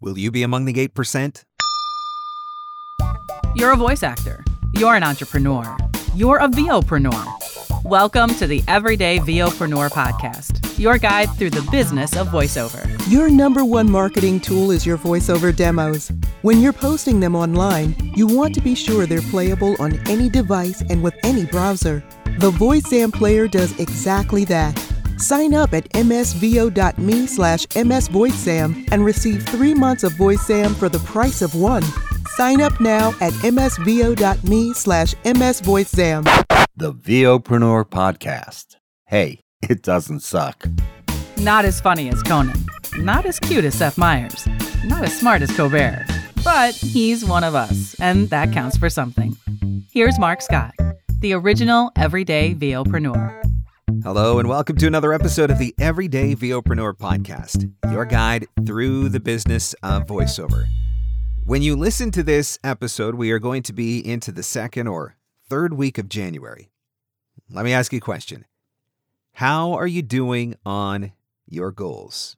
Will 0.00 0.18
you 0.18 0.30
be 0.30 0.42
among 0.42 0.64
the 0.64 0.74
8%? 0.74 1.44
You're 3.54 3.72
a 3.72 3.76
voice 3.76 4.02
actor. 4.02 4.44
You're 4.72 4.96
an 4.96 5.04
entrepreneur. 5.04 5.76
You're 6.14 6.38
a 6.38 6.48
VOpreneur. 6.48 7.84
Welcome 7.84 8.34
to 8.34 8.46
the 8.46 8.62
Everyday 8.66 9.18
VOpreneur 9.18 9.90
podcast, 9.90 10.78
your 10.78 10.98
guide 10.98 11.28
through 11.36 11.50
the 11.50 11.66
business 11.70 12.16
of 12.16 12.28
voiceover. 12.28 12.84
Your 13.10 13.30
number 13.30 13.64
one 13.64 13.88
marketing 13.90 14.40
tool 14.40 14.72
is 14.72 14.84
your 14.84 14.98
voiceover 14.98 15.54
demos. 15.54 16.10
When 16.42 16.60
you're 16.60 16.72
posting 16.72 17.20
them 17.20 17.36
online, 17.36 17.94
you 18.16 18.26
want 18.26 18.54
to 18.56 18.60
be 18.60 18.74
sure 18.74 19.06
they're 19.06 19.22
playable 19.22 19.76
on 19.80 20.00
any 20.08 20.28
device 20.28 20.82
and 20.90 21.02
with 21.02 21.14
any 21.22 21.46
browser. 21.46 22.02
The 22.38 22.50
VoiceZam 22.50 23.12
player 23.12 23.46
does 23.46 23.78
exactly 23.78 24.44
that. 24.46 24.76
Sign 25.18 25.54
up 25.54 25.72
at 25.74 25.88
msvo.me 25.90 27.26
slash 27.26 27.66
msvoicezam 27.66 28.88
and 28.92 29.04
receive 29.04 29.44
three 29.46 29.74
months 29.74 30.04
of 30.04 30.12
VoiceZam 30.14 30.74
for 30.74 30.88
the 30.88 30.98
price 31.00 31.40
of 31.42 31.54
one. 31.54 31.82
Sign 32.36 32.60
up 32.60 32.80
now 32.80 33.10
at 33.20 33.32
msvo.me 33.34 34.74
slash 34.74 35.14
msvoicezam. 35.14 36.66
The 36.76 36.92
VOpreneur 36.92 37.84
Podcast. 37.84 38.76
Hey, 39.06 39.40
it 39.62 39.82
doesn't 39.82 40.20
suck. 40.20 40.66
Not 41.38 41.64
as 41.64 41.80
funny 41.80 42.08
as 42.08 42.22
Conan, 42.22 42.64
not 42.96 43.26
as 43.26 43.38
cute 43.38 43.64
as 43.64 43.74
Seth 43.74 43.98
Meyers, 43.98 44.48
not 44.84 45.04
as 45.04 45.16
smart 45.16 45.42
as 45.42 45.54
Colbert, 45.56 46.06
but 46.42 46.74
he's 46.74 47.24
one 47.24 47.44
of 47.44 47.54
us, 47.54 47.94
and 48.00 48.30
that 48.30 48.52
counts 48.52 48.76
for 48.76 48.88
something. 48.90 49.36
Here's 49.92 50.18
Marc 50.18 50.42
Scott, 50.42 50.74
the 51.20 51.32
original 51.34 51.90
everyday 51.96 52.54
VOpreneur. 52.54 53.43
Hello, 54.04 54.38
and 54.38 54.46
welcome 54.46 54.76
to 54.76 54.86
another 54.86 55.14
episode 55.14 55.50
of 55.50 55.58
the 55.58 55.74
Everyday 55.78 56.34
VOpreneur 56.34 56.92
Podcast, 56.92 57.72
your 57.90 58.04
guide 58.04 58.46
through 58.66 59.08
the 59.08 59.18
business 59.18 59.72
of 59.82 60.04
voiceover. 60.04 60.66
When 61.42 61.62
you 61.62 61.74
listen 61.74 62.10
to 62.10 62.22
this 62.22 62.58
episode, 62.62 63.14
we 63.14 63.30
are 63.30 63.38
going 63.38 63.62
to 63.62 63.72
be 63.72 64.06
into 64.06 64.30
the 64.30 64.42
second 64.42 64.88
or 64.88 65.16
third 65.48 65.72
week 65.72 65.96
of 65.96 66.10
January. 66.10 66.70
Let 67.48 67.64
me 67.64 67.72
ask 67.72 67.94
you 67.94 67.96
a 67.96 68.02
question 68.02 68.44
How 69.32 69.72
are 69.72 69.86
you 69.86 70.02
doing 70.02 70.56
on 70.66 71.12
your 71.46 71.72
goals? 71.72 72.36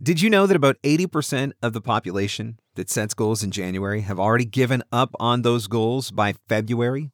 Did 0.00 0.20
you 0.20 0.30
know 0.30 0.46
that 0.46 0.56
about 0.56 0.80
80% 0.84 1.50
of 1.64 1.72
the 1.72 1.80
population 1.80 2.60
that 2.76 2.88
sets 2.88 3.12
goals 3.12 3.42
in 3.42 3.50
January 3.50 4.02
have 4.02 4.20
already 4.20 4.44
given 4.44 4.84
up 4.92 5.16
on 5.18 5.42
those 5.42 5.66
goals 5.66 6.12
by 6.12 6.34
February? 6.48 7.10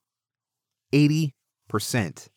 80%. 0.93 2.29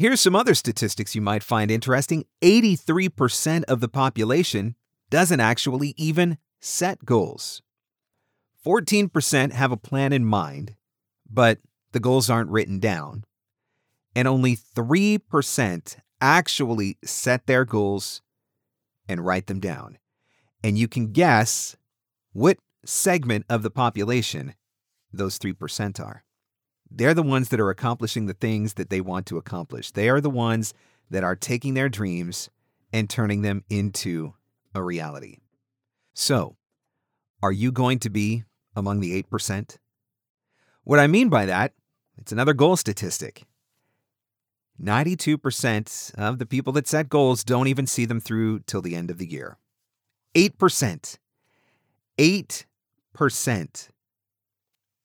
Here's 0.00 0.22
some 0.22 0.34
other 0.34 0.54
statistics 0.54 1.14
you 1.14 1.20
might 1.20 1.42
find 1.42 1.70
interesting 1.70 2.24
83% 2.40 3.64
of 3.64 3.80
the 3.80 3.88
population 3.88 4.74
doesn't 5.10 5.40
actually 5.40 5.92
even 5.98 6.38
set 6.58 7.04
goals. 7.04 7.60
14% 8.64 9.52
have 9.52 9.72
a 9.72 9.76
plan 9.76 10.14
in 10.14 10.24
mind, 10.24 10.74
but 11.30 11.58
the 11.92 12.00
goals 12.00 12.30
aren't 12.30 12.48
written 12.48 12.78
down. 12.78 13.24
And 14.16 14.26
only 14.26 14.56
3% 14.56 15.96
actually 16.18 16.96
set 17.04 17.46
their 17.46 17.66
goals 17.66 18.22
and 19.06 19.26
write 19.26 19.48
them 19.48 19.60
down. 19.60 19.98
And 20.64 20.78
you 20.78 20.88
can 20.88 21.12
guess 21.12 21.76
what 22.32 22.56
segment 22.86 23.44
of 23.50 23.62
the 23.62 23.70
population 23.70 24.54
those 25.12 25.38
3% 25.38 26.02
are. 26.02 26.24
They're 26.90 27.14
the 27.14 27.22
ones 27.22 27.50
that 27.50 27.60
are 27.60 27.70
accomplishing 27.70 28.26
the 28.26 28.34
things 28.34 28.74
that 28.74 28.90
they 28.90 29.00
want 29.00 29.26
to 29.26 29.38
accomplish. 29.38 29.92
They 29.92 30.08
are 30.08 30.20
the 30.20 30.30
ones 30.30 30.74
that 31.08 31.24
are 31.24 31.36
taking 31.36 31.74
their 31.74 31.88
dreams 31.88 32.50
and 32.92 33.08
turning 33.08 33.42
them 33.42 33.64
into 33.70 34.34
a 34.74 34.82
reality. 34.82 35.38
So, 36.14 36.56
are 37.42 37.52
you 37.52 37.72
going 37.72 37.98
to 38.00 38.10
be 38.10 38.44
among 38.74 39.00
the 39.00 39.22
8%? 39.22 39.76
What 40.84 40.98
I 40.98 41.06
mean 41.06 41.28
by 41.28 41.46
that, 41.46 41.72
it's 42.18 42.32
another 42.32 42.54
goal 42.54 42.76
statistic. 42.76 43.44
92% 44.82 46.14
of 46.14 46.38
the 46.38 46.46
people 46.46 46.72
that 46.72 46.88
set 46.88 47.08
goals 47.08 47.44
don't 47.44 47.68
even 47.68 47.86
see 47.86 48.06
them 48.06 48.20
through 48.20 48.60
till 48.60 48.82
the 48.82 48.96
end 48.96 49.10
of 49.10 49.18
the 49.18 49.30
year. 49.30 49.58
8%. 50.34 51.18
8% 52.18 53.88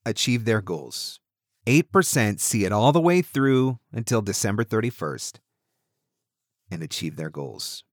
achieve 0.06 0.46
their 0.46 0.62
goals. 0.62 1.20
8% 1.66 2.40
see 2.40 2.66
it 2.66 2.72
all 2.72 2.92
the 2.92 3.02
way 3.02 3.22
through 3.22 3.80
until 3.92 4.22
December 4.22 4.64
31st 4.64 5.40
and 6.72 6.84
achieve 6.84 7.16
their 7.16 7.30
goals. 7.30 7.84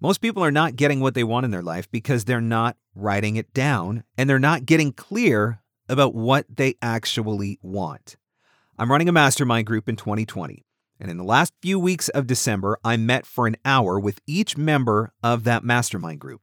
Most 0.00 0.18
people 0.18 0.44
are 0.44 0.50
not 0.50 0.76
getting 0.76 1.00
what 1.00 1.14
they 1.14 1.24
want 1.24 1.44
in 1.44 1.50
their 1.50 1.62
life 1.62 1.90
because 1.90 2.24
they're 2.24 2.40
not 2.40 2.76
writing 2.94 3.36
it 3.36 3.54
down 3.54 4.04
and 4.18 4.28
they're 4.28 4.38
not 4.38 4.66
getting 4.66 4.92
clear 4.92 5.60
about 5.88 6.14
what 6.14 6.44
they 6.54 6.74
actually 6.82 7.58
want. 7.62 8.16
I'm 8.78 8.90
running 8.90 9.08
a 9.08 9.12
mastermind 9.12 9.66
group 9.66 9.88
in 9.88 9.96
2020, 9.96 10.66
and 11.00 11.10
in 11.10 11.16
the 11.16 11.24
last 11.24 11.54
few 11.62 11.78
weeks 11.78 12.08
of 12.10 12.26
December, 12.26 12.78
I 12.84 12.98
met 12.98 13.24
for 13.24 13.46
an 13.46 13.56
hour 13.64 13.98
with 13.98 14.20
each 14.26 14.58
member 14.58 15.12
of 15.22 15.44
that 15.44 15.64
mastermind 15.64 16.20
group. 16.20 16.42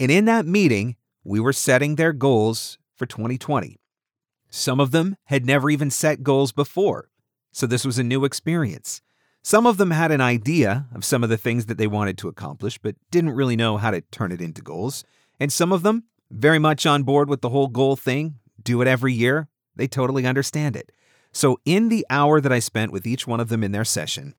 And 0.00 0.10
in 0.10 0.24
that 0.24 0.46
meeting, 0.46 0.96
we 1.22 1.38
were 1.38 1.52
setting 1.52 1.94
their 1.94 2.12
goals 2.12 2.78
for 2.96 3.06
2020. 3.06 3.78
Some 4.50 4.80
of 4.80 4.90
them 4.90 5.16
had 5.24 5.44
never 5.44 5.70
even 5.70 5.90
set 5.90 6.22
goals 6.22 6.52
before, 6.52 7.10
so 7.52 7.66
this 7.66 7.84
was 7.84 7.98
a 7.98 8.04
new 8.04 8.24
experience. 8.24 9.02
Some 9.42 9.66
of 9.66 9.76
them 9.76 9.90
had 9.90 10.10
an 10.10 10.20
idea 10.20 10.86
of 10.94 11.04
some 11.04 11.22
of 11.22 11.30
the 11.30 11.36
things 11.36 11.66
that 11.66 11.78
they 11.78 11.86
wanted 11.86 12.18
to 12.18 12.28
accomplish, 12.28 12.78
but 12.78 12.96
didn't 13.10 13.30
really 13.30 13.56
know 13.56 13.76
how 13.76 13.90
to 13.90 14.00
turn 14.00 14.32
it 14.32 14.40
into 14.40 14.62
goals. 14.62 15.04
And 15.40 15.52
some 15.52 15.72
of 15.72 15.82
them, 15.82 16.04
very 16.30 16.58
much 16.58 16.86
on 16.86 17.02
board 17.02 17.28
with 17.28 17.40
the 17.40 17.48
whole 17.48 17.68
goal 17.68 17.96
thing, 17.96 18.36
do 18.62 18.82
it 18.82 18.88
every 18.88 19.12
year, 19.12 19.48
they 19.76 19.86
totally 19.86 20.26
understand 20.26 20.76
it. 20.76 20.92
So, 21.32 21.60
in 21.64 21.88
the 21.88 22.04
hour 22.10 22.40
that 22.40 22.52
I 22.52 22.58
spent 22.58 22.92
with 22.92 23.06
each 23.06 23.26
one 23.26 23.40
of 23.40 23.48
them 23.48 23.62
in 23.62 23.72
their 23.72 23.84
session, 23.84 24.34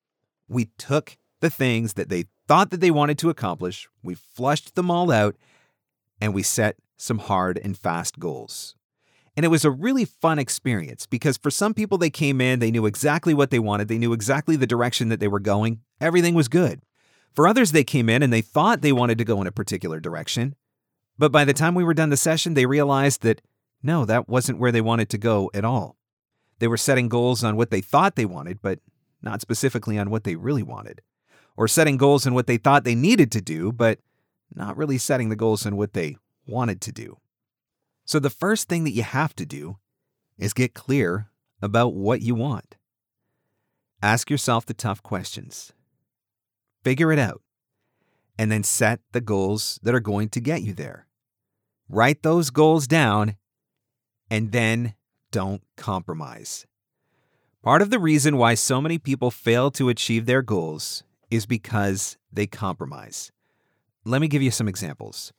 we 0.47 0.66
took 0.78 1.18
the 1.40 1.50
things 1.50 1.94
that 1.94 2.09
they 2.09 2.26
thought 2.47 2.72
that 2.72 2.81
they 2.81 2.91
wanted 2.91 3.18
to 3.20 3.30
accomplish, 3.30 3.88
we 4.03 4.16
flushed 4.16 4.76
them 4.76 4.91
all 4.91 5.12
out, 5.12 5.36
and 6.20 6.34
we 6.34 6.44
set 6.44 6.78
some 6.97 7.20
hard 7.20 7.59
and 7.64 7.78
fast 7.78 8.20
goals. 8.20 8.76
And 9.39 9.45
it 9.45 9.47
was 9.47 9.63
a 9.63 9.72
really 9.72 10.03
fun 10.03 10.38
experience 10.38 11.05
because 11.05 11.38
for 11.38 11.50
some 11.50 11.73
people, 11.73 11.97
they 11.97 12.09
came 12.09 12.41
in, 12.41 12.59
they 12.59 12.72
knew 12.72 12.85
exactly 12.85 13.33
what 13.33 13.51
they 13.51 13.57
wanted, 13.59 13.88
they 13.88 13.97
knew 13.97 14.11
exactly 14.11 14.57
the 14.57 14.67
direction 14.67 15.07
that 15.07 15.22
they 15.22 15.29
were 15.29 15.39
going, 15.39 15.79
everything 16.01 16.33
was 16.33 16.50
good. 16.50 16.81
For 17.31 17.47
others, 17.47 17.72
they 17.72 17.85
came 17.85 18.09
in 18.09 18.22
and 18.22 18.33
they 18.33 18.41
thought 18.41 18.81
they 18.81 18.91
wanted 18.91 19.17
to 19.17 19.23
go 19.23 19.39
in 19.39 19.47
a 19.47 19.51
particular 19.53 20.01
direction. 20.01 20.55
But 21.17 21.31
by 21.31 21.45
the 21.45 21.53
time 21.53 21.73
we 21.73 21.85
were 21.85 21.94
done 21.94 22.09
the 22.09 22.17
session, 22.17 22.53
they 22.53 22.66
realized 22.66 23.22
that 23.22 23.41
no, 23.81 24.03
that 24.03 24.28
wasn't 24.28 24.59
where 24.59 24.73
they 24.73 24.81
wanted 24.81 25.07
to 25.11 25.17
go 25.17 25.49
at 25.53 25.63
all. 25.63 25.95
They 26.59 26.67
were 26.67 26.75
setting 26.75 27.07
goals 27.07 27.41
on 27.41 27.55
what 27.55 27.72
they 27.72 27.79
thought 27.79 28.17
they 28.17 28.25
wanted, 28.25 28.61
but 28.61 28.79
not 29.22 29.39
specifically 29.39 29.97
on 29.97 30.09
what 30.09 30.25
they 30.25 30.35
really 30.35 30.63
wanted. 30.63 31.01
Or 31.55 31.69
setting 31.69 31.95
goals 31.95 32.28
on 32.28 32.33
what 32.33 32.47
they 32.47 32.57
thought 32.57 32.83
they 32.83 32.94
needed 32.94 33.31
to 33.31 33.39
do, 33.39 33.72
but 33.72 33.99
not 34.53 34.75
really 34.75 34.97
setting 34.97 35.29
the 35.29 35.38
goals 35.38 35.66
on 35.66 35.78
what 35.78 35.94
they 35.94 36.17
wanted 36.45 36.81
to 36.81 36.91
do. 36.91 37.19
So, 38.09 38.18
the 38.18 38.31
first 38.31 38.68
thing 38.68 38.86
that 38.86 38.94
you 38.94 39.03
have 39.03 39.36
to 39.36 39.46
do 39.46 39.78
is 40.40 40.53
get 40.53 40.74
clear 40.74 41.30
about 41.62 41.94
what 41.94 42.24
you 42.24 42.34
want. 42.34 42.75
Ask 44.02 44.31
yourself 44.31 44.66
the 44.66 44.74
tough 44.74 45.03
questions, 45.03 45.74
figure 46.84 47.12
it 47.12 47.20
out, 47.20 47.44
and 48.36 48.52
then 48.52 48.64
set 48.64 49.02
the 49.12 49.22
goals 49.22 49.80
that 49.84 49.94
are 49.94 50.00
going 50.00 50.30
to 50.30 50.42
get 50.42 50.64
you 50.64 50.74
there. 50.74 51.06
Write 51.88 52.24
those 52.24 52.50
goals 52.50 52.88
down 52.88 53.36
and 54.28 54.52
then 54.52 54.96
don't 55.31 55.62
compromise. 55.78 56.66
Part 57.62 57.84
of 57.84 57.91
the 57.91 58.00
reason 58.00 58.38
why 58.38 58.56
so 58.56 58.81
many 58.81 58.97
people 58.97 59.30
fail 59.30 59.70
to 59.70 59.88
achieve 59.88 60.26
their 60.26 60.41
goals 60.41 61.03
is 61.30 61.46
because 61.46 62.18
they 62.34 62.47
compromise. 62.47 63.31
Let 64.03 64.20
me 64.20 64.28
give 64.28 64.41
you 64.41 64.50
some 64.50 64.68
examples. 64.68 65.31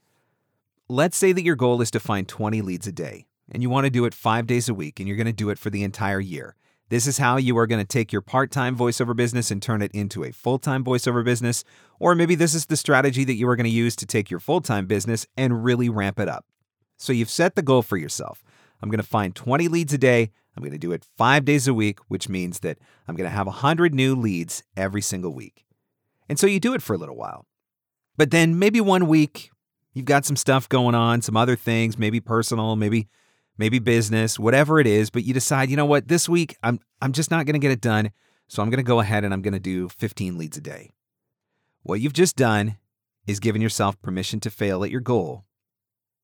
Let's 0.90 1.16
say 1.16 1.30
that 1.30 1.44
your 1.44 1.54
goal 1.54 1.80
is 1.82 1.92
to 1.92 2.00
find 2.00 2.26
20 2.26 2.62
leads 2.62 2.88
a 2.88 2.90
day, 2.90 3.28
and 3.48 3.62
you 3.62 3.70
want 3.70 3.84
to 3.84 3.90
do 3.90 4.06
it 4.06 4.12
five 4.12 4.48
days 4.48 4.68
a 4.68 4.74
week, 4.74 4.98
and 4.98 5.06
you're 5.06 5.16
going 5.16 5.28
to 5.28 5.32
do 5.32 5.48
it 5.48 5.56
for 5.56 5.70
the 5.70 5.84
entire 5.84 6.18
year. 6.18 6.56
This 6.88 7.06
is 7.06 7.18
how 7.18 7.36
you 7.36 7.56
are 7.58 7.68
going 7.68 7.80
to 7.80 7.86
take 7.86 8.12
your 8.12 8.22
part 8.22 8.50
time 8.50 8.76
voiceover 8.76 9.14
business 9.14 9.52
and 9.52 9.62
turn 9.62 9.82
it 9.82 9.92
into 9.92 10.24
a 10.24 10.32
full 10.32 10.58
time 10.58 10.82
voiceover 10.82 11.24
business. 11.24 11.62
Or 12.00 12.16
maybe 12.16 12.34
this 12.34 12.56
is 12.56 12.66
the 12.66 12.76
strategy 12.76 13.22
that 13.22 13.34
you 13.34 13.48
are 13.48 13.54
going 13.54 13.66
to 13.66 13.70
use 13.70 13.94
to 13.94 14.04
take 14.04 14.32
your 14.32 14.40
full 14.40 14.60
time 14.60 14.86
business 14.86 15.28
and 15.36 15.62
really 15.62 15.88
ramp 15.88 16.18
it 16.18 16.28
up. 16.28 16.44
So 16.98 17.12
you've 17.12 17.30
set 17.30 17.54
the 17.54 17.62
goal 17.62 17.82
for 17.82 17.96
yourself. 17.96 18.42
I'm 18.82 18.90
going 18.90 18.98
to 18.98 19.06
find 19.06 19.32
20 19.32 19.68
leads 19.68 19.92
a 19.92 19.98
day. 19.98 20.32
I'm 20.56 20.64
going 20.64 20.72
to 20.72 20.76
do 20.76 20.90
it 20.90 21.06
five 21.16 21.44
days 21.44 21.68
a 21.68 21.72
week, 21.72 22.00
which 22.08 22.28
means 22.28 22.58
that 22.60 22.78
I'm 23.06 23.14
going 23.14 23.30
to 23.30 23.36
have 23.36 23.46
100 23.46 23.94
new 23.94 24.16
leads 24.16 24.64
every 24.76 25.02
single 25.02 25.32
week. 25.32 25.64
And 26.28 26.36
so 26.36 26.48
you 26.48 26.58
do 26.58 26.74
it 26.74 26.82
for 26.82 26.94
a 26.94 26.98
little 26.98 27.16
while. 27.16 27.46
But 28.16 28.32
then 28.32 28.58
maybe 28.58 28.80
one 28.80 29.06
week 29.06 29.52
You've 29.92 30.06
got 30.06 30.24
some 30.24 30.36
stuff 30.36 30.68
going 30.68 30.94
on, 30.94 31.22
some 31.22 31.36
other 31.36 31.56
things, 31.56 31.98
maybe 31.98 32.20
personal, 32.20 32.76
maybe 32.76 33.08
maybe 33.58 33.78
business, 33.78 34.38
whatever 34.38 34.80
it 34.80 34.86
is, 34.86 35.10
but 35.10 35.24
you 35.24 35.34
decide, 35.34 35.68
you 35.68 35.76
know 35.76 35.84
what, 35.84 36.08
this 36.08 36.28
week 36.28 36.56
I'm 36.62 36.80
I'm 37.02 37.12
just 37.12 37.30
not 37.30 37.46
going 37.46 37.54
to 37.54 37.58
get 37.60 37.72
it 37.72 37.80
done, 37.80 38.10
so 38.48 38.62
I'm 38.62 38.70
going 38.70 38.78
to 38.78 38.82
go 38.82 39.00
ahead 39.00 39.24
and 39.24 39.34
I'm 39.34 39.42
going 39.42 39.54
to 39.54 39.60
do 39.60 39.88
15 39.88 40.38
leads 40.38 40.56
a 40.56 40.60
day. 40.60 40.92
What 41.82 42.00
you've 42.00 42.12
just 42.12 42.36
done 42.36 42.76
is 43.26 43.40
given 43.40 43.62
yourself 43.62 44.00
permission 44.02 44.40
to 44.40 44.50
fail 44.50 44.84
at 44.84 44.90
your 44.90 45.00
goal 45.00 45.44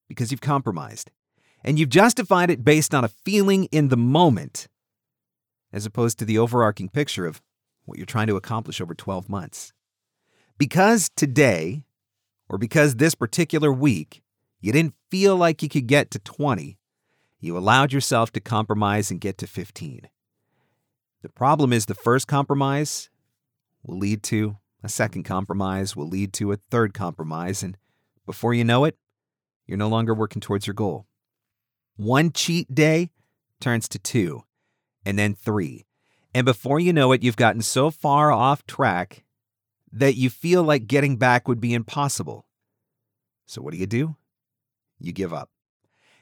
because 0.08 0.30
you've 0.30 0.40
compromised. 0.40 1.10
And 1.64 1.78
you've 1.78 1.88
justified 1.88 2.50
it 2.50 2.64
based 2.64 2.94
on 2.94 3.04
a 3.04 3.08
feeling 3.08 3.64
in 3.66 3.88
the 3.88 3.96
moment, 3.96 4.68
as 5.72 5.86
opposed 5.86 6.18
to 6.18 6.24
the 6.24 6.38
overarching 6.38 6.88
picture 6.88 7.26
of 7.26 7.42
what 7.84 7.98
you're 7.98 8.06
trying 8.06 8.28
to 8.28 8.36
accomplish 8.36 8.80
over 8.80 8.94
12 8.94 9.28
months. 9.28 9.72
Because 10.58 11.10
today, 11.16 11.84
or 12.48 12.58
because 12.58 12.96
this 12.96 13.14
particular 13.14 13.72
week, 13.72 14.22
you 14.60 14.72
didn't 14.72 14.94
feel 15.10 15.36
like 15.36 15.62
you 15.62 15.68
could 15.68 15.86
get 15.86 16.10
to 16.10 16.18
20, 16.18 16.78
you 17.40 17.56
allowed 17.56 17.92
yourself 17.92 18.32
to 18.32 18.40
compromise 18.40 19.10
and 19.10 19.20
get 19.20 19.38
to 19.38 19.46
15. 19.46 20.08
The 21.22 21.28
problem 21.28 21.72
is 21.72 21.86
the 21.86 21.94
first 21.94 22.26
compromise 22.26 23.10
will 23.82 23.98
lead 23.98 24.22
to 24.24 24.56
a 24.82 24.88
second 24.88 25.24
compromise, 25.24 25.96
will 25.96 26.08
lead 26.08 26.32
to 26.34 26.52
a 26.52 26.56
third 26.70 26.94
compromise, 26.94 27.62
and 27.62 27.76
before 28.24 28.54
you 28.54 28.64
know 28.64 28.84
it, 28.84 28.96
you're 29.66 29.78
no 29.78 29.88
longer 29.88 30.14
working 30.14 30.40
towards 30.40 30.66
your 30.66 30.74
goal. 30.74 31.06
One 31.96 32.30
cheat 32.30 32.74
day 32.74 33.10
turns 33.60 33.88
to 33.88 33.98
two, 33.98 34.44
and 35.04 35.18
then 35.18 35.34
three. 35.34 35.86
And 36.34 36.44
before 36.44 36.78
you 36.78 36.92
know 36.92 37.12
it, 37.12 37.22
you've 37.22 37.36
gotten 37.36 37.62
so 37.62 37.90
far 37.90 38.30
off 38.30 38.66
track 38.66 39.24
that 39.92 40.16
you 40.16 40.30
feel 40.30 40.62
like 40.62 40.86
getting 40.86 41.16
back 41.16 41.48
would 41.48 41.60
be 41.60 41.74
impossible. 41.74 42.46
So, 43.46 43.62
what 43.62 43.72
do 43.72 43.78
you 43.78 43.86
do? 43.86 44.16
You 44.98 45.12
give 45.12 45.32
up. 45.32 45.50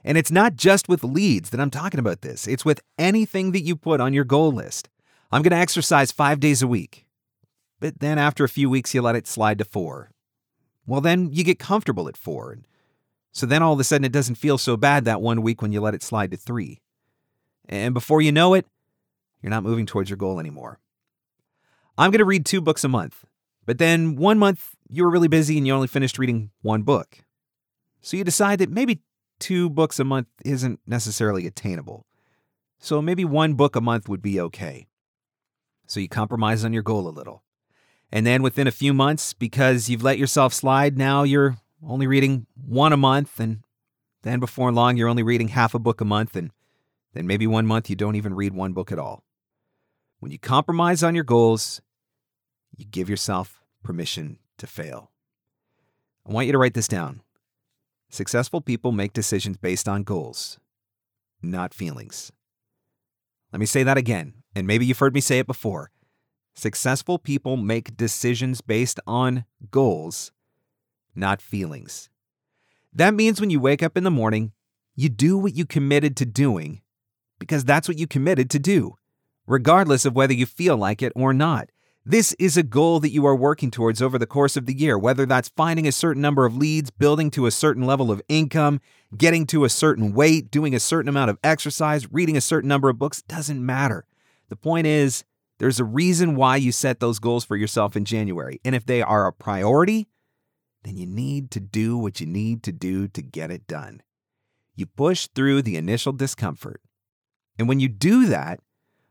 And 0.05 0.19
it's 0.19 0.31
not 0.31 0.56
just 0.56 0.88
with 0.88 1.02
leads 1.02 1.50
that 1.50 1.61
I'm 1.61 1.70
talking 1.70 2.00
about 2.00 2.20
this, 2.20 2.46
it's 2.46 2.64
with 2.64 2.82
anything 2.99 3.52
that 3.52 3.62
you 3.62 3.76
put 3.76 4.00
on 4.00 4.12
your 4.12 4.25
goal 4.25 4.52
list. 4.52 4.88
I'm 5.32 5.43
going 5.43 5.50
to 5.50 5.56
exercise 5.56 6.12
five 6.12 6.38
days 6.38 6.62
a 6.62 6.69
week. 6.69 7.06
But 7.81 8.00
then 8.00 8.19
after 8.19 8.44
a 8.44 8.49
few 8.49 8.70
weeks, 8.70 8.94
you 8.94 9.02
let 9.02 9.16
it 9.16 9.26
slide 9.26 9.58
to 9.58 9.64
four. 9.64 10.10
Well, 10.87 11.00
then 11.00 11.31
you 11.32 11.43
get 11.43 11.58
comfortable 11.58 12.08
at 12.08 12.17
four. 12.17 12.58
So 13.32 13.46
then 13.46 13.62
all 13.62 13.72
of 13.72 13.81
a 13.81 13.84
sudden, 13.84 14.05
it 14.05 14.12
doesn't 14.12 14.37
feel 14.37 14.58
so 14.58 14.76
bad 14.76 15.05
that 15.06 15.20
one 15.20 15.43
week 15.43 15.60
when 15.60 15.72
you 15.72 15.81
let 15.81 15.94
it 15.94 16.02
slide 16.02 16.31
to 16.31 16.37
three. 16.37 16.81
And 17.69 17.94
before 17.94 18.20
you 18.20 18.31
know 18.31 18.55
it, 18.55 18.67
you're 19.43 19.50
not 19.50 19.64
moving 19.64 19.87
towards 19.87 20.08
your 20.08 20.17
goal 20.17 20.38
anymore. 20.38 20.78
I'm 21.99 22.10
going 22.10 22.19
to 22.19 22.25
read 22.25 22.46
two 22.46 22.60
books 22.60 22.84
a 22.84 22.88
month. 22.88 23.25
But 23.66 23.78
then 23.78 24.16
one 24.16 24.38
month, 24.38 24.70
you 24.88 25.05
were 25.05 25.11
really 25.11 25.28
busy 25.28 25.56
and 25.56 25.66
you 25.66 25.75
only 25.75 25.88
finished 25.88 26.19
reading 26.19 26.50
one 26.62 26.82
book. 26.82 27.19
So 28.00 28.16
you 28.16 28.25
decide 28.25 28.58
that 28.58 28.70
maybe 28.70 29.00
two 29.38 29.70
books 29.70 29.99
a 29.99 30.05
month 30.05 30.28
isn't 30.44 30.81
necessarily 30.87 31.46
attainable. 31.46 32.06
So 32.78 33.00
maybe 33.00 33.25
one 33.25 33.55
book 33.55 33.76
a 33.76 33.81
month 33.81 34.08
would 34.08 34.20
be 34.20 34.38
okay. 34.40 34.87
So 35.87 36.00
you 36.00 36.08
compromise 36.08 36.64
on 36.64 36.72
your 36.72 36.82
goal 36.82 37.08
a 37.08 37.11
little. 37.11 37.43
And 38.12 38.26
then 38.26 38.43
within 38.43 38.66
a 38.66 38.72
few 38.72 38.93
months, 38.93 39.32
because 39.32 39.88
you've 39.88 40.02
let 40.02 40.19
yourself 40.19 40.52
slide, 40.52 40.96
now 40.96 41.22
you're 41.22 41.56
only 41.87 42.06
reading 42.06 42.46
one 42.55 42.93
a 42.93 42.96
month. 42.96 43.40
And 43.40 43.64
then 44.22 44.38
before 44.38 44.70
long, 44.70 44.96
you're 44.96 45.08
only 45.08 45.22
reading 45.22 45.49
half 45.49 45.75
a 45.75 45.78
book 45.78 46.00
a 46.00 46.05
month. 46.05 46.37
And 46.37 46.50
then 47.14 47.26
maybe 47.26 47.46
one 47.46 47.67
month 47.67 47.90
you 47.90 47.96
don't 47.96 48.17
even 48.17 48.34
read 48.34 48.52
one 48.52 48.72
book 48.72 48.93
at 48.93 48.99
all. 48.99 49.25
When 50.20 50.31
you 50.31 50.38
compromise 50.38 51.02
on 51.02 51.14
your 51.14 51.25
goals, 51.25 51.81
you 52.76 52.85
give 52.85 53.09
yourself 53.09 53.62
permission 53.82 54.38
to 54.59 54.67
fail. 54.67 55.11
I 56.26 56.32
want 56.32 56.47
you 56.47 56.53
to 56.53 56.59
write 56.59 56.75
this 56.75 56.88
down. 56.88 57.21
Successful 58.09 58.61
people 58.61 58.93
make 58.93 59.12
decisions 59.12 59.56
based 59.56 59.88
on 59.88 60.03
goals, 60.03 60.59
not 61.43 61.75
feelings. 61.75 62.32
Let 63.53 63.61
me 63.61 63.67
say 63.67 63.82
that 63.82 63.97
again, 63.97 64.35
and 64.55 64.67
maybe 64.67 64.87
you've 64.87 64.99
heard 64.99 65.15
me 65.15 65.21
say 65.21 65.38
it 65.38 65.47
before. 65.47 65.91
Successful 66.55 67.19
people 67.19 67.56
make 67.56 67.97
decisions 67.97 68.61
based 68.61 69.00
on 69.06 69.44
goals, 69.70 70.32
not 71.15 71.43
feelings. 71.43 72.09
That 72.93 73.15
means 73.15 73.41
when 73.41 73.50
you 73.50 73.61
wake 73.61 73.82
up 73.82 73.97
in 73.97 74.05
the 74.05 74.11
morning, 74.11 74.53
you 74.94 75.09
do 75.09 75.37
what 75.37 75.55
you 75.55 75.67
committed 75.67 76.17
to 76.19 76.27
doing 76.27 76.82
because 77.41 77.65
that's 77.65 77.88
what 77.88 77.99
you 77.99 78.06
committed 78.06 78.49
to 78.50 78.59
do, 78.61 78.97
regardless 79.47 80.05
of 80.05 80.15
whether 80.15 80.32
you 80.32 80.47
feel 80.47 80.77
like 80.77 81.03
it 81.03 81.12
or 81.17 81.35
not. 81.35 81.70
This 82.06 82.35
is 82.35 82.59
a 82.59 82.62
goal 82.62 83.01
that 83.01 83.12
you 83.12 83.25
are 83.25 83.35
working 83.35 83.71
towards 83.71 84.03
over 84.03 84.19
the 84.19 84.27
course 84.27 84.59
of 84.59 84.67
the 84.67 84.77
year, 84.77 84.99
whether 84.99 85.25
that's 85.25 85.49
finding 85.49 85.89
a 85.89 85.93
certain 85.93 86.21
number 86.21 86.45
of 86.45 86.55
leads, 86.55 86.91
building 86.91 87.31
to 87.31 87.47
a 87.47 87.51
certain 87.51 87.87
level 87.87 88.11
of 88.11 88.21
income, 88.29 88.83
getting 89.17 89.47
to 89.47 89.65
a 89.65 89.71
certain 89.71 90.12
weight, 90.12 90.51
doing 90.51 90.75
a 90.75 90.81
certain 90.81 91.09
amount 91.09 91.31
of 91.31 91.39
exercise, 91.43 92.12
reading 92.12 92.37
a 92.37 92.43
certain 92.43 92.69
number 92.69 92.91
of 92.91 92.99
books, 92.99 93.23
doesn't 93.23 93.65
matter. 93.65 94.05
The 94.51 94.56
point 94.56 94.87
is, 94.87 95.25
there's 95.59 95.81
a 95.81 95.85
reason 95.85 96.37
why 96.37 96.56
you 96.56 96.73
set 96.73 97.01
those 97.01 97.19
goals 97.19 97.47
for 97.47 97.56
yourself 97.56 97.97
in 97.97 98.05
January. 98.05 98.61
And 98.67 98.75
if 98.75 98.85
they 98.85 99.01
are 99.01 99.27
a 99.27 99.33
priority, 99.33 100.06
then 100.83 100.99
you 100.99 101.06
need 101.06 101.51
to 101.53 101.61
do 101.61 101.97
what 101.97 102.21
you 102.21 102.27
need 102.27 102.62
to 102.65 102.73
do 102.73 103.09
to 103.09 103.23
get 103.23 103.51
it 103.51 103.67
done. 103.67 104.03
You 104.77 104.85
push 104.85 105.29
through 105.29 105.62
the 105.62 105.79
initial 105.79 106.12
discomfort. 106.12 106.83
And 107.59 107.67
when 107.67 107.81
you 107.81 107.89
do 107.89 108.27
that, 108.27 108.61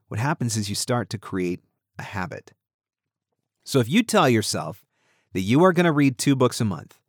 what 0.10 0.20
happens 0.20 0.58
is 0.58 0.70
you 0.70 0.76
start 0.76 1.10
to 1.10 1.18
create 1.18 1.62
a 1.98 2.04
habit. 2.04 2.54
So 3.64 3.80
if 3.80 3.90
you 3.90 4.04
tell 4.04 4.30
yourself 4.30 4.86
that 5.34 5.42
you 5.42 5.64
are 5.64 5.74
going 5.74 5.86
to 5.86 5.92
read 5.92 6.18
two 6.18 6.36
books 6.36 6.60
a 6.60 6.66
month, 6.66 7.00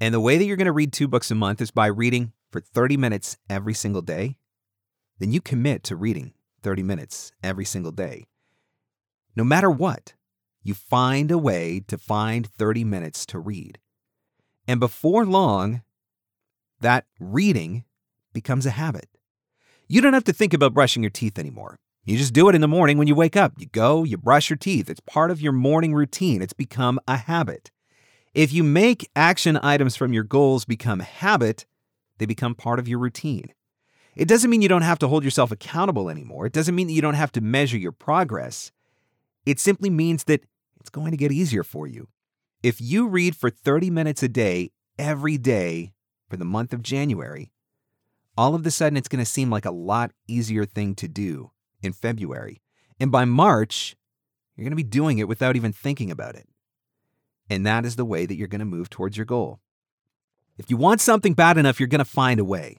and 0.00 0.14
the 0.14 0.20
way 0.20 0.38
that 0.38 0.44
you're 0.44 0.56
going 0.56 0.66
to 0.66 0.72
read 0.72 0.92
two 0.92 1.08
books 1.08 1.30
a 1.30 1.34
month 1.34 1.60
is 1.60 1.70
by 1.70 1.86
reading 1.86 2.32
for 2.50 2.60
30 2.60 2.96
minutes 2.96 3.36
every 3.50 3.74
single 3.74 4.02
day, 4.02 4.36
then 5.18 5.32
you 5.32 5.40
commit 5.40 5.82
to 5.84 5.96
reading 5.96 6.32
30 6.62 6.82
minutes 6.82 7.32
every 7.42 7.64
single 7.64 7.92
day. 7.92 8.26
No 9.34 9.44
matter 9.44 9.70
what, 9.70 10.14
you 10.62 10.74
find 10.74 11.30
a 11.30 11.38
way 11.38 11.82
to 11.88 11.98
find 11.98 12.46
30 12.46 12.84
minutes 12.84 13.26
to 13.26 13.38
read. 13.38 13.78
And 14.66 14.78
before 14.78 15.24
long, 15.24 15.82
that 16.80 17.06
reading 17.18 17.84
becomes 18.32 18.66
a 18.66 18.70
habit. 18.70 19.08
You 19.88 20.00
don't 20.00 20.12
have 20.12 20.24
to 20.24 20.32
think 20.32 20.54
about 20.54 20.74
brushing 20.74 21.02
your 21.02 21.10
teeth 21.10 21.38
anymore. 21.38 21.80
You 22.08 22.16
just 22.16 22.32
do 22.32 22.48
it 22.48 22.54
in 22.54 22.62
the 22.62 22.68
morning 22.68 22.96
when 22.96 23.06
you 23.06 23.14
wake 23.14 23.36
up. 23.36 23.52
You 23.58 23.66
go, 23.66 24.02
you 24.02 24.16
brush 24.16 24.48
your 24.48 24.56
teeth. 24.56 24.88
It's 24.88 24.98
part 24.98 25.30
of 25.30 25.42
your 25.42 25.52
morning 25.52 25.92
routine. 25.92 26.40
It's 26.40 26.54
become 26.54 26.98
a 27.06 27.18
habit. 27.18 27.70
If 28.32 28.50
you 28.50 28.64
make 28.64 29.10
action 29.14 29.58
items 29.62 29.94
from 29.94 30.14
your 30.14 30.24
goals 30.24 30.64
become 30.64 31.00
habit, 31.00 31.66
they 32.16 32.24
become 32.24 32.54
part 32.54 32.78
of 32.78 32.88
your 32.88 32.98
routine. 32.98 33.52
It 34.16 34.26
doesn't 34.26 34.48
mean 34.48 34.62
you 34.62 34.70
don't 34.70 34.80
have 34.80 34.98
to 35.00 35.08
hold 35.08 35.22
yourself 35.22 35.52
accountable 35.52 36.08
anymore. 36.08 36.46
It 36.46 36.54
doesn't 36.54 36.74
mean 36.74 36.86
that 36.86 36.94
you 36.94 37.02
don't 37.02 37.12
have 37.12 37.32
to 37.32 37.42
measure 37.42 37.76
your 37.76 37.92
progress. 37.92 38.72
It 39.44 39.60
simply 39.60 39.90
means 39.90 40.24
that 40.24 40.46
it's 40.80 40.88
going 40.88 41.10
to 41.10 41.18
get 41.18 41.30
easier 41.30 41.62
for 41.62 41.86
you. 41.86 42.08
If 42.62 42.80
you 42.80 43.06
read 43.06 43.36
for 43.36 43.50
30 43.50 43.90
minutes 43.90 44.22
a 44.22 44.30
day, 44.30 44.70
every 44.98 45.36
day 45.36 45.92
for 46.30 46.38
the 46.38 46.46
month 46.46 46.72
of 46.72 46.80
January, 46.80 47.52
all 48.34 48.54
of 48.54 48.64
a 48.64 48.70
sudden 48.70 48.96
it's 48.96 49.08
going 49.08 49.22
to 49.22 49.30
seem 49.30 49.50
like 49.50 49.66
a 49.66 49.70
lot 49.70 50.12
easier 50.26 50.64
thing 50.64 50.94
to 50.94 51.06
do 51.06 51.50
in 51.82 51.92
February. 51.92 52.60
And 53.00 53.12
by 53.12 53.24
March, 53.24 53.96
you're 54.56 54.64
going 54.64 54.72
to 54.72 54.76
be 54.76 54.82
doing 54.82 55.18
it 55.18 55.28
without 55.28 55.56
even 55.56 55.72
thinking 55.72 56.10
about 56.10 56.34
it. 56.34 56.48
And 57.48 57.64
that 57.66 57.84
is 57.84 57.96
the 57.96 58.04
way 58.04 58.26
that 58.26 58.34
you're 58.34 58.48
going 58.48 58.58
to 58.58 58.64
move 58.64 58.90
towards 58.90 59.16
your 59.16 59.26
goal. 59.26 59.60
If 60.58 60.70
you 60.70 60.76
want 60.76 61.00
something 61.00 61.34
bad 61.34 61.56
enough, 61.56 61.78
you're 61.78 61.86
going 61.86 62.00
to 62.00 62.04
find 62.04 62.40
a 62.40 62.44
way. 62.44 62.78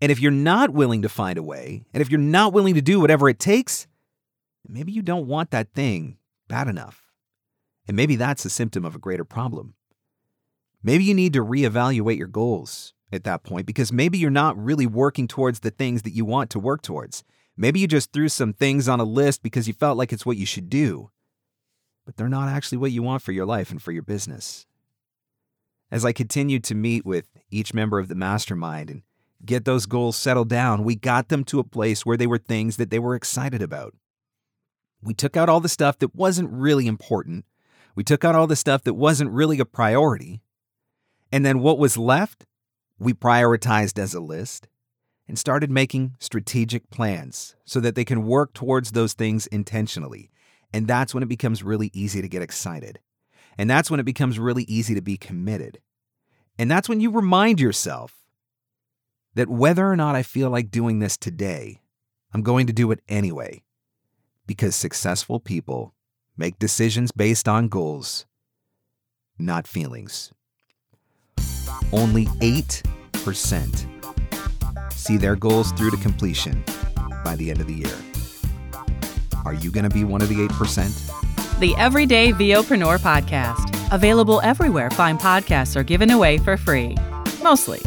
And 0.00 0.10
if 0.10 0.20
you're 0.20 0.32
not 0.32 0.70
willing 0.70 1.02
to 1.02 1.08
find 1.08 1.38
a 1.38 1.42
way, 1.42 1.84
and 1.92 2.00
if 2.00 2.10
you're 2.10 2.18
not 2.18 2.52
willing 2.52 2.74
to 2.74 2.82
do 2.82 3.00
whatever 3.00 3.28
it 3.28 3.38
takes, 3.38 3.86
maybe 4.66 4.92
you 4.92 5.02
don't 5.02 5.26
want 5.26 5.50
that 5.50 5.72
thing 5.72 6.16
bad 6.48 6.68
enough. 6.68 7.12
And 7.86 7.96
maybe 7.96 8.16
that's 8.16 8.44
a 8.44 8.50
symptom 8.50 8.84
of 8.84 8.94
a 8.94 8.98
greater 8.98 9.24
problem. 9.24 9.74
Maybe 10.82 11.04
you 11.04 11.14
need 11.14 11.32
to 11.34 11.44
reevaluate 11.44 12.18
your 12.18 12.28
goals 12.28 12.94
at 13.12 13.24
that 13.24 13.44
point 13.44 13.66
because 13.66 13.92
maybe 13.92 14.18
you're 14.18 14.30
not 14.30 14.62
really 14.62 14.86
working 14.86 15.28
towards 15.28 15.60
the 15.60 15.70
things 15.70 16.02
that 16.02 16.14
you 16.14 16.24
want 16.24 16.50
to 16.50 16.58
work 16.58 16.82
towards. 16.82 17.24
Maybe 17.56 17.78
you 17.78 17.86
just 17.86 18.12
threw 18.12 18.28
some 18.28 18.52
things 18.52 18.88
on 18.88 19.00
a 19.00 19.04
list 19.04 19.42
because 19.42 19.68
you 19.68 19.74
felt 19.74 19.96
like 19.96 20.12
it's 20.12 20.26
what 20.26 20.36
you 20.36 20.46
should 20.46 20.68
do, 20.68 21.10
but 22.04 22.16
they're 22.16 22.28
not 22.28 22.48
actually 22.48 22.78
what 22.78 22.92
you 22.92 23.02
want 23.02 23.22
for 23.22 23.32
your 23.32 23.46
life 23.46 23.70
and 23.70 23.80
for 23.80 23.92
your 23.92 24.02
business. 24.02 24.66
As 25.90 26.04
I 26.04 26.12
continued 26.12 26.64
to 26.64 26.74
meet 26.74 27.06
with 27.06 27.28
each 27.50 27.72
member 27.72 28.00
of 28.00 28.08
the 28.08 28.16
mastermind 28.16 28.90
and 28.90 29.02
get 29.44 29.64
those 29.64 29.86
goals 29.86 30.16
settled 30.16 30.48
down, 30.48 30.82
we 30.82 30.96
got 30.96 31.28
them 31.28 31.44
to 31.44 31.60
a 31.60 31.64
place 31.64 32.04
where 32.04 32.16
they 32.16 32.26
were 32.26 32.38
things 32.38 32.76
that 32.76 32.90
they 32.90 32.98
were 32.98 33.14
excited 33.14 33.62
about. 33.62 33.94
We 35.00 35.14
took 35.14 35.36
out 35.36 35.48
all 35.48 35.60
the 35.60 35.68
stuff 35.68 35.98
that 35.98 36.14
wasn't 36.14 36.50
really 36.50 36.88
important. 36.88 37.44
We 37.94 38.02
took 38.02 38.24
out 38.24 38.34
all 38.34 38.48
the 38.48 38.56
stuff 38.56 38.82
that 38.84 38.94
wasn't 38.94 39.30
really 39.30 39.60
a 39.60 39.64
priority. 39.64 40.40
And 41.30 41.46
then 41.46 41.60
what 41.60 41.78
was 41.78 41.96
left, 41.96 42.46
we 42.98 43.12
prioritized 43.12 43.98
as 43.98 44.14
a 44.14 44.20
list 44.20 44.66
and 45.26 45.38
started 45.38 45.70
making 45.70 46.16
strategic 46.18 46.90
plans 46.90 47.56
so 47.64 47.80
that 47.80 47.94
they 47.94 48.04
can 48.04 48.26
work 48.26 48.52
towards 48.52 48.92
those 48.92 49.14
things 49.14 49.46
intentionally. 49.48 50.30
And 50.72 50.86
that's 50.86 51.14
when 51.14 51.22
it 51.22 51.28
becomes 51.28 51.62
really 51.62 51.90
easy 51.92 52.20
to 52.20 52.28
get 52.28 52.42
excited. 52.42 53.00
And 53.56 53.70
that's 53.70 53.90
when 53.90 54.00
it 54.00 54.04
becomes 54.04 54.38
really 54.38 54.64
easy 54.64 54.94
to 54.94 55.00
be 55.00 55.16
committed. 55.16 55.80
And 56.58 56.70
that's 56.70 56.88
when 56.88 57.00
you 57.00 57.10
remind 57.10 57.60
yourself 57.60 58.14
that 59.34 59.48
whether 59.48 59.88
or 59.88 59.96
not 59.96 60.16
I 60.16 60.22
feel 60.22 60.50
like 60.50 60.70
doing 60.70 60.98
this 60.98 61.16
today, 61.16 61.80
I'm 62.32 62.42
going 62.42 62.66
to 62.66 62.72
do 62.72 62.90
it 62.90 63.00
anyway. 63.08 63.62
Because 64.46 64.76
successful 64.76 65.40
people 65.40 65.94
make 66.36 66.58
decisions 66.58 67.12
based 67.12 67.48
on 67.48 67.68
goals, 67.68 68.26
not 69.38 69.66
feelings. 69.66 70.32
Only 71.92 72.28
8 72.40 72.82
8% 73.24 73.93
see 75.04 75.16
their 75.18 75.36
goals 75.36 75.70
through 75.72 75.90
to 75.90 75.96
completion 75.98 76.64
by 77.24 77.36
the 77.36 77.50
end 77.50 77.60
of 77.60 77.66
the 77.66 77.74
year. 77.74 77.96
Are 79.44 79.52
you 79.52 79.70
going 79.70 79.84
to 79.84 79.94
be 79.94 80.04
one 80.04 80.22
of 80.22 80.28
the 80.28 80.46
8%? 80.48 81.60
The 81.60 81.76
Everyday 81.76 82.32
VOpreneur 82.32 82.98
podcast. 82.98 83.70
Available 83.92 84.40
everywhere 84.42 84.90
fine 84.90 85.18
podcasts 85.18 85.76
are 85.76 85.82
given 85.82 86.10
away 86.10 86.38
for 86.38 86.56
free. 86.56 86.96
Mostly, 87.42 87.80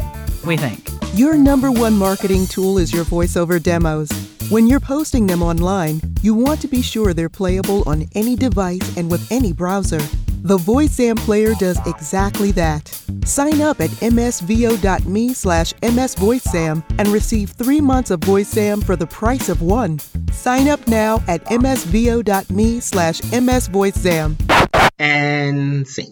we 0.46 0.56
think. 0.56 0.88
Your 1.14 1.36
number 1.36 1.72
one 1.72 1.96
marketing 1.96 2.46
tool 2.46 2.78
is 2.78 2.92
your 2.92 3.04
voiceover 3.04 3.60
demos. 3.60 4.08
When 4.50 4.68
you're 4.68 4.80
posting 4.80 5.26
them 5.26 5.42
online, 5.42 6.00
you 6.22 6.34
want 6.34 6.60
to 6.60 6.68
be 6.68 6.80
sure 6.80 7.12
they're 7.12 7.28
playable 7.28 7.82
on 7.88 8.06
any 8.14 8.36
device 8.36 8.96
and 8.96 9.10
with 9.10 9.30
any 9.32 9.52
browser. 9.52 10.00
The 10.40 10.56
VoiceZam 10.56 11.16
player 11.18 11.54
does 11.58 11.78
exactly 11.86 12.52
that. 12.52 12.86
Sign 13.24 13.60
up 13.60 13.80
at 13.80 13.90
msvo.me 13.90 15.34
slash 15.34 15.72
msvoicezam 15.74 16.84
and 16.98 17.08
receive 17.08 17.50
three 17.50 17.80
months 17.80 18.10
of 18.10 18.20
VoiceZam 18.20 18.84
for 18.84 18.94
the 18.94 19.06
price 19.06 19.48
of 19.48 19.62
one. 19.62 19.98
Sign 20.32 20.68
up 20.68 20.86
now 20.86 21.22
at 21.26 21.44
msvo.me 21.46 22.80
slash 22.80 23.20
msvoicezam. 23.20 24.90
And 24.98 25.86
sing. 25.86 26.08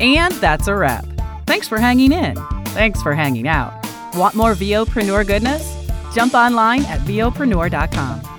And 0.00 0.32
that's 0.34 0.66
a 0.66 0.74
wrap. 0.74 1.04
Thanks 1.46 1.68
for 1.68 1.78
hanging 1.78 2.12
in. 2.12 2.36
Thanks 2.68 3.02
for 3.02 3.14
hanging 3.14 3.48
out. 3.48 3.72
Want 4.16 4.34
more 4.34 4.54
VOpreneur 4.54 5.26
goodness? 5.26 5.76
Jump 6.14 6.34
online 6.34 6.84
at 6.86 7.00
VOpreneur.com. 7.00 8.38